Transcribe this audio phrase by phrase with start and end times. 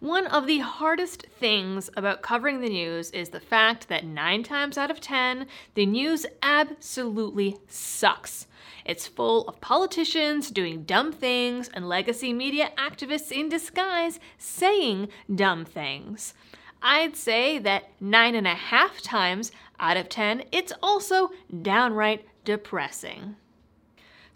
[0.00, 4.76] One of the hardest things about covering the news is the fact that nine times
[4.76, 8.46] out of ten, the news absolutely sucks.
[8.84, 15.64] It's full of politicians doing dumb things and legacy media activists in disguise saying dumb
[15.64, 16.34] things.
[16.82, 19.50] I'd say that nine and a half times
[19.80, 21.30] out of ten, it's also
[21.62, 23.36] downright depressing.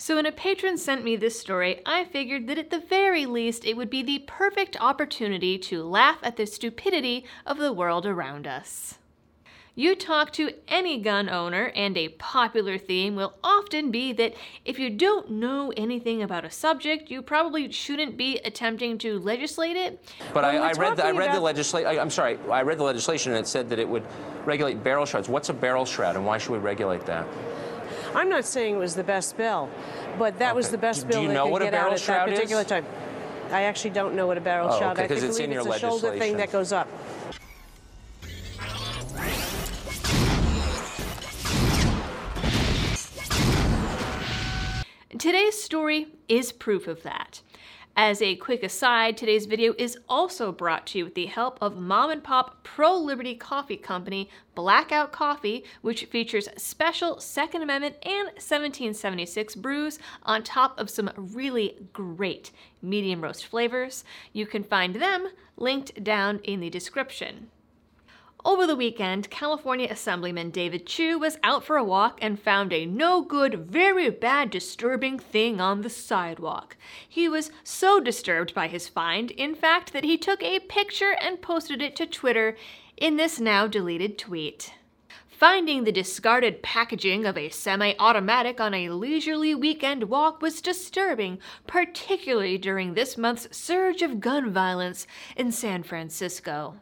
[0.00, 3.66] So, when a patron sent me this story, I figured that at the very least
[3.66, 8.46] it would be the perfect opportunity to laugh at the stupidity of the world around
[8.46, 8.96] us.
[9.74, 14.32] You talk to any gun owner, and a popular theme will often be that
[14.64, 19.76] if you don't know anything about a subject, you probably shouldn't be attempting to legislate
[19.76, 20.02] it.
[20.32, 21.98] But I, I, read the, I read the legislation.
[21.98, 24.06] I'm sorry, I read the legislation and it said that it would
[24.46, 25.28] regulate barrel shrouds.
[25.28, 27.28] What's a barrel shroud, and why should we regulate that?
[28.14, 29.68] I'm not saying it was the best bill,
[30.18, 30.56] but that okay.
[30.56, 32.68] was the best bill they could get out at that particular is?
[32.68, 32.84] time.
[33.50, 34.92] I actually don't know what a barrel oh, shroud.
[34.98, 36.88] Okay, I think it's in your it's a shoulder thing that goes up.
[45.18, 47.42] Today's story is proof of that.
[47.96, 51.76] As a quick aside, today's video is also brought to you with the help of
[51.76, 58.28] mom and pop pro liberty coffee company Blackout Coffee, which features special Second Amendment and
[58.28, 64.04] 1776 brews on top of some really great medium roast flavors.
[64.32, 67.50] You can find them linked down in the description.
[68.42, 72.86] Over the weekend, California Assemblyman David Chiu was out for a walk and found a
[72.86, 76.78] no good, very bad, disturbing thing on the sidewalk.
[77.06, 81.42] He was so disturbed by his find, in fact, that he took a picture and
[81.42, 82.56] posted it to Twitter
[82.96, 84.72] in this now deleted tweet.
[85.28, 91.38] Finding the discarded packaging of a semi automatic on a leisurely weekend walk was disturbing,
[91.66, 96.76] particularly during this month's surge of gun violence in San Francisco.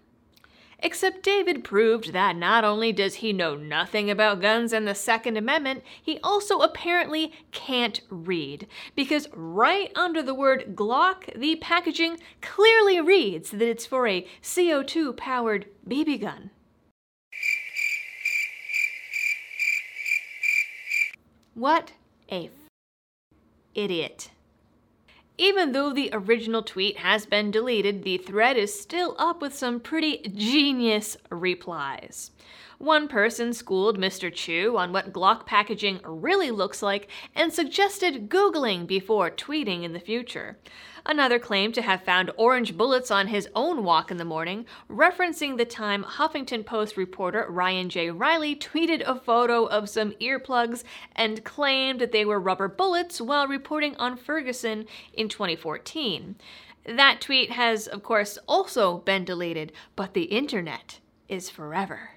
[0.80, 5.36] Except David proved that not only does he know nothing about guns and the Second
[5.36, 8.68] Amendment, he also apparently can't read.
[8.94, 15.16] Because right under the word Glock, the packaging clearly reads that it's for a CO2
[15.16, 16.50] powered BB gun.
[21.54, 21.90] What
[22.30, 22.50] a f-
[23.74, 24.30] idiot.
[25.40, 29.78] Even though the original tweet has been deleted, the thread is still up with some
[29.78, 32.32] pretty genius replies.
[32.78, 34.32] One person schooled Mr.
[34.32, 39.98] Chiu on what Glock packaging really looks like and suggested Googling before tweeting in the
[39.98, 40.58] future.
[41.04, 45.56] Another claimed to have found orange bullets on his own walk in the morning, referencing
[45.56, 48.12] the time Huffington Post reporter Ryan J.
[48.12, 50.84] Reilly tweeted a photo of some earplugs
[51.16, 56.36] and claimed that they were rubber bullets while reporting on Ferguson in 2014.
[56.84, 62.10] That tweet has, of course, also been deleted, but the internet is forever.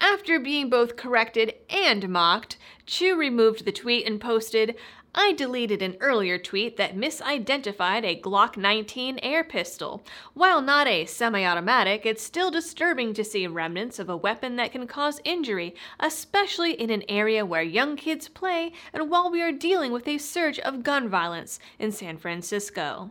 [0.00, 2.56] After being both corrected and mocked,
[2.86, 4.74] Chiu removed the tweet and posted,
[5.14, 10.02] I deleted an earlier tweet that misidentified a Glock 19 air pistol.
[10.32, 14.72] While not a semi automatic, it's still disturbing to see remnants of a weapon that
[14.72, 19.52] can cause injury, especially in an area where young kids play and while we are
[19.52, 23.10] dealing with a surge of gun violence in San Francisco.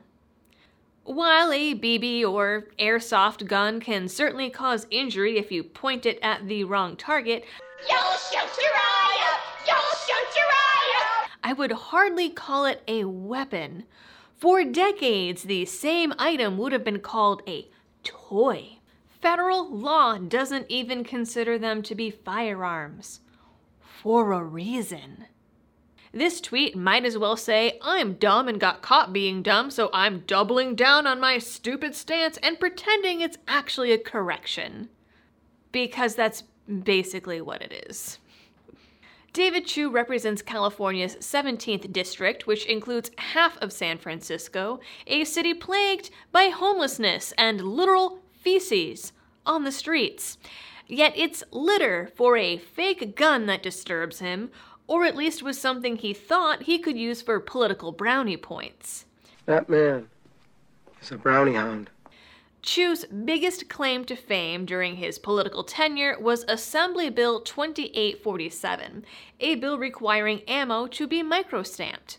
[1.09, 6.47] While a BB or airsoft gun can certainly cause injury if you point it at
[6.47, 7.46] the wrong target,
[7.90, 9.40] You'll shoot your eye out!
[9.66, 11.30] You'll shoot your eye out!
[11.44, 13.86] I would hardly call it a weapon.
[14.36, 17.68] For decades, the same item would have been called a
[18.03, 18.78] toy.
[19.20, 23.22] Federal law doesn't even consider them to be firearms.
[23.81, 25.26] For a reason.
[26.12, 30.22] This tweet might as well say, I'm dumb and got caught being dumb, so I'm
[30.22, 34.90] doubling down on my stupid stance and pretending it's actually a correction.
[35.72, 36.44] Because that's
[36.84, 38.18] basically what it is.
[39.34, 46.09] David Chiu represents California's 17th district, which includes half of San Francisco, a city plagued
[46.32, 49.14] by homelessness and literal feces
[49.46, 50.40] on the streets.
[50.88, 54.50] Yet it's litter for a fake gun that disturbs him,
[54.90, 59.06] or at least was something he thought he could use for political brownie points.
[59.46, 60.09] That man
[61.00, 61.91] is a brownie hound.
[62.64, 69.06] Chiu's biggest claim to fame during his political tenure was Assembly Bill 2847,
[69.40, 72.18] a bill requiring ammo to be microstamped.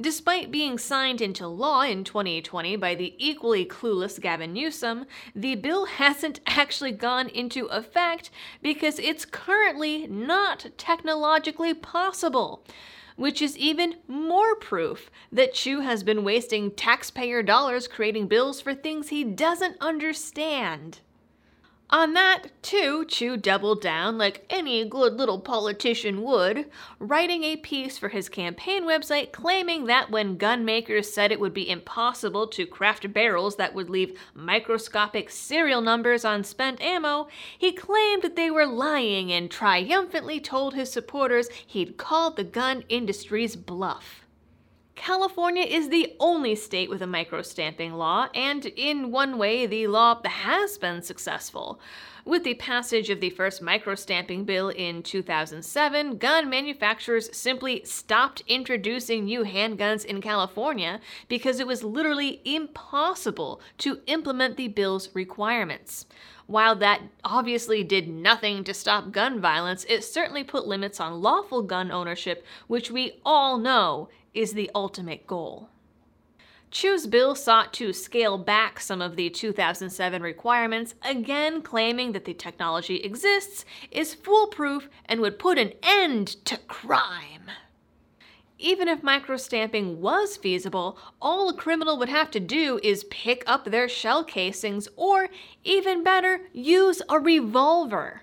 [0.00, 5.84] Despite being signed into law in 2020 by the equally clueless Gavin Newsom, the bill
[6.02, 8.30] hasn't actually gone into effect
[8.62, 12.64] because it's currently not technologically possible.
[13.16, 18.74] which is even more proof that Chiu has been wasting taxpayer dollars creating bills for
[18.74, 21.00] things he doesn't understand.
[21.90, 26.68] On that, too, Chiu doubled down like any good little politician would,
[26.98, 31.54] writing a piece for his campaign website claiming that when gun makers said it would
[31.54, 37.26] be impossible to craft barrels that would leave microscopic serial numbers on spent ammo,
[37.56, 42.84] he claimed that they were lying and triumphantly told his supporters he'd called the gun
[42.90, 44.26] industry's bluff.
[44.98, 49.86] California is the only state with a micro stamping law, and in one way, the
[49.86, 51.80] law has been successful.
[52.24, 58.42] With the passage of the first micro stamping bill in 2007, gun manufacturers simply stopped
[58.48, 66.06] introducing new handguns in California because it was literally impossible to implement the bill's requirements.
[66.46, 71.62] While that obviously did nothing to stop gun violence, it certainly put limits on lawful
[71.62, 75.68] gun ownership, which we all know is the ultimate goal.
[76.70, 82.34] Chiu's bill sought to scale back some of the 2007 requirements, again claiming that the
[82.34, 87.50] technology exists, is foolproof, and would put an end to crime.
[88.58, 93.64] Even if microstamping was feasible, all a criminal would have to do is pick up
[93.64, 95.28] their shell casings, or
[95.64, 98.22] even better, use a revolver.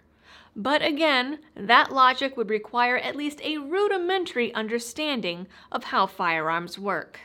[0.55, 7.19] But again, that logic would require at least a rudimentary understanding of how firearms work.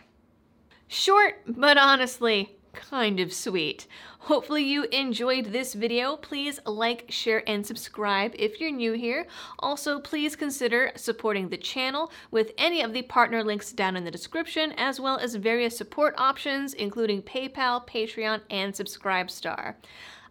[0.89, 3.87] Short, but honestly, kind of sweet.
[4.21, 6.17] Hopefully you enjoyed this video.
[6.17, 9.27] Please like, share, and subscribe if you're new here.
[9.61, 14.11] Also, please consider supporting the channel with any of the partner links down in the
[14.11, 19.75] description, as well as various support options, including PayPal, Patreon, and Subscribestar.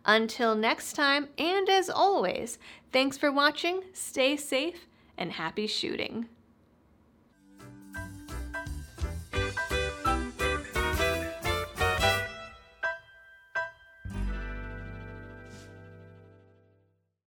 [0.05, 2.57] Until next time, and as always,
[2.91, 4.87] thanks for watching, stay safe,
[5.17, 6.27] and happy shooting.